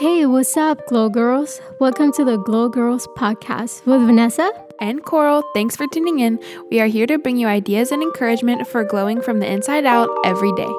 Hey, 0.00 0.24
what's 0.24 0.56
up, 0.56 0.86
Glow 0.86 1.10
Girls? 1.10 1.60
Welcome 1.78 2.10
to 2.12 2.24
the 2.24 2.38
Glow 2.38 2.70
Girls 2.70 3.06
podcast 3.18 3.84
with 3.84 4.00
Vanessa 4.00 4.50
and 4.80 5.04
Coral. 5.04 5.42
Thanks 5.52 5.76
for 5.76 5.86
tuning 5.88 6.20
in. 6.20 6.38
We 6.70 6.80
are 6.80 6.86
here 6.86 7.06
to 7.06 7.18
bring 7.18 7.36
you 7.36 7.46
ideas 7.46 7.92
and 7.92 8.02
encouragement 8.02 8.66
for 8.66 8.82
glowing 8.82 9.20
from 9.20 9.40
the 9.40 9.52
inside 9.52 9.84
out 9.84 10.08
every 10.24 10.52
day. 10.52 10.72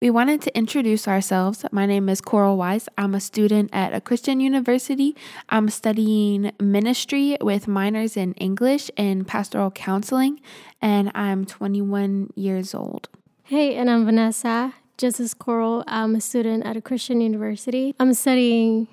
We 0.00 0.08
wanted 0.08 0.40
to 0.40 0.56
introduce 0.56 1.06
ourselves. 1.06 1.66
My 1.70 1.84
name 1.84 2.08
is 2.08 2.22
Coral 2.22 2.56
Wise. 2.56 2.88
I'm 2.96 3.14
a 3.14 3.20
student 3.20 3.68
at 3.74 3.92
a 3.92 4.00
Christian 4.00 4.40
university. 4.40 5.14
I'm 5.50 5.68
studying 5.68 6.52
ministry 6.58 7.36
with 7.42 7.68
minors 7.68 8.16
in 8.16 8.32
English 8.34 8.90
and 8.96 9.28
pastoral 9.28 9.70
counseling, 9.70 10.40
and 10.80 11.12
I'm 11.14 11.44
21 11.44 12.32
years 12.36 12.74
old. 12.74 13.10
Hey, 13.48 13.76
and 13.76 13.88
I'm 13.88 14.04
Vanessa. 14.04 14.74
Just 14.98 15.20
as 15.20 15.32
Coral, 15.32 15.82
I'm 15.86 16.14
a 16.14 16.20
student 16.20 16.66
at 16.66 16.76
a 16.76 16.82
Christian 16.82 17.22
university. 17.22 17.94
I'm 17.98 18.12
studying 18.12 18.88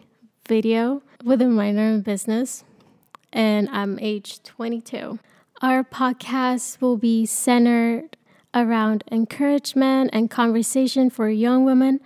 video 0.48 1.04
with 1.26 1.42
a 1.42 1.48
minor 1.48 1.90
in 1.90 2.04
business, 2.04 2.64
and 3.34 3.68
I'm 3.74 4.00
age 4.00 4.42
22. 4.44 5.20
Our 5.62 5.84
podcast 5.84 6.80
will 6.80 6.96
be 6.96 7.26
centered 7.26 8.16
around 8.54 9.04
encouragement 9.12 10.12
and 10.14 10.32
conversation 10.32 11.10
for 11.10 11.28
young 11.28 11.66
women 11.66 12.00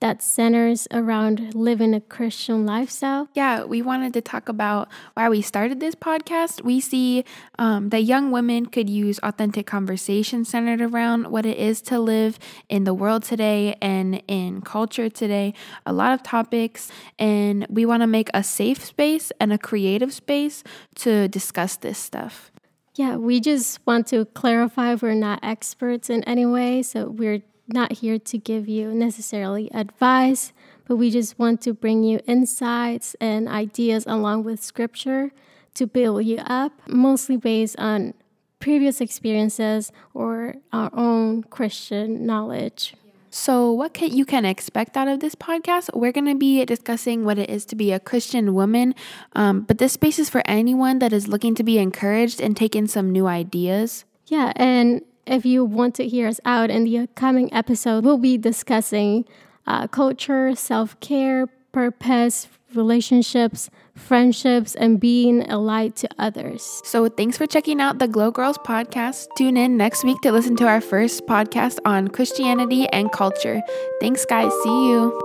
that 0.00 0.22
centers 0.22 0.86
around 0.90 1.54
living 1.54 1.94
a 1.94 2.00
Christian 2.00 2.66
lifestyle. 2.66 3.28
Yeah, 3.34 3.64
we 3.64 3.82
wanted 3.82 4.12
to 4.14 4.20
talk 4.20 4.48
about 4.48 4.88
why 5.14 5.28
we 5.28 5.42
started 5.42 5.80
this 5.80 5.94
podcast. 5.94 6.62
We 6.62 6.80
see 6.80 7.24
um, 7.58 7.88
that 7.90 8.02
young 8.02 8.30
women 8.30 8.66
could 8.66 8.90
use 8.90 9.18
authentic 9.22 9.66
conversation 9.66 10.44
centered 10.44 10.80
around 10.80 11.30
what 11.30 11.46
it 11.46 11.56
is 11.56 11.80
to 11.82 11.98
live 11.98 12.38
in 12.68 12.84
the 12.84 12.94
world 12.94 13.22
today 13.22 13.76
and 13.80 14.22
in 14.28 14.60
culture 14.60 15.08
today. 15.08 15.54
A 15.86 15.92
lot 15.92 16.12
of 16.12 16.22
topics, 16.22 16.90
and 17.18 17.66
we 17.68 17.86
want 17.86 18.02
to 18.02 18.06
make 18.06 18.28
a 18.34 18.42
safe 18.42 18.84
space 18.84 19.32
and 19.40 19.52
a 19.52 19.58
creative 19.58 20.12
space 20.12 20.62
to 20.96 21.28
discuss 21.28 21.76
this 21.76 21.98
stuff. 21.98 22.50
Yeah, 22.96 23.16
we 23.16 23.40
just 23.40 23.84
want 23.86 24.06
to 24.08 24.24
clarify 24.24 24.94
we're 24.94 25.14
not 25.14 25.40
experts 25.42 26.08
in 26.08 26.22
any 26.24 26.46
way. 26.46 26.82
So 26.82 27.08
we're 27.08 27.42
not 27.66 27.92
here 27.92 28.18
to 28.18 28.38
give 28.38 28.68
you 28.68 28.92
necessarily 28.92 29.70
advice, 29.72 30.52
but 30.86 30.96
we 30.96 31.10
just 31.10 31.38
want 31.38 31.60
to 31.62 31.72
bring 31.72 32.02
you 32.02 32.20
insights 32.26 33.14
and 33.20 33.48
ideas 33.48 34.04
along 34.06 34.44
with 34.44 34.62
scripture 34.62 35.32
to 35.74 35.86
build 35.86 36.24
you 36.24 36.38
up, 36.46 36.72
mostly 36.86 37.36
based 37.36 37.78
on 37.78 38.14
previous 38.60 39.00
experiences 39.00 39.92
or 40.14 40.56
our 40.72 40.90
own 40.94 41.42
Christian 41.44 42.24
knowledge. 42.24 42.94
So, 43.30 43.72
what 43.72 43.94
can, 43.94 44.12
you 44.16 44.24
can 44.24 44.44
expect 44.44 44.96
out 44.96 45.08
of 45.08 45.18
this 45.18 45.34
podcast? 45.34 45.90
We're 45.92 46.12
going 46.12 46.28
to 46.28 46.36
be 46.36 46.64
discussing 46.64 47.24
what 47.24 47.36
it 47.36 47.50
is 47.50 47.64
to 47.66 47.74
be 47.74 47.90
a 47.90 47.98
Christian 47.98 48.54
woman, 48.54 48.94
um, 49.32 49.62
but 49.62 49.78
this 49.78 49.94
space 49.94 50.20
is 50.20 50.30
for 50.30 50.40
anyone 50.46 51.00
that 51.00 51.12
is 51.12 51.26
looking 51.26 51.56
to 51.56 51.64
be 51.64 51.78
encouraged 51.78 52.40
and 52.40 52.56
take 52.56 52.76
in 52.76 52.86
some 52.86 53.10
new 53.10 53.26
ideas. 53.26 54.04
Yeah, 54.28 54.52
and 54.54 55.02
if 55.26 55.44
you 55.46 55.64
want 55.64 55.94
to 55.96 56.06
hear 56.06 56.28
us 56.28 56.40
out 56.44 56.70
in 56.70 56.84
the 56.84 56.98
upcoming 56.98 57.52
episode, 57.52 58.04
we'll 58.04 58.18
be 58.18 58.38
discussing 58.38 59.24
uh, 59.66 59.86
culture, 59.88 60.54
self 60.54 60.98
care, 61.00 61.46
purpose, 61.72 62.48
relationships, 62.74 63.70
friendships, 63.94 64.74
and 64.74 65.00
being 65.00 65.48
a 65.50 65.58
light 65.58 65.96
to 65.96 66.08
others. 66.18 66.80
So, 66.84 67.08
thanks 67.08 67.38
for 67.38 67.46
checking 67.46 67.80
out 67.80 67.98
the 67.98 68.08
Glow 68.08 68.30
Girls 68.30 68.58
podcast. 68.58 69.26
Tune 69.36 69.56
in 69.56 69.76
next 69.76 70.04
week 70.04 70.20
to 70.22 70.32
listen 70.32 70.56
to 70.56 70.66
our 70.66 70.80
first 70.80 71.26
podcast 71.26 71.78
on 71.84 72.08
Christianity 72.08 72.86
and 72.88 73.10
culture. 73.12 73.62
Thanks, 74.00 74.24
guys. 74.24 74.52
See 74.62 74.88
you. 74.88 75.23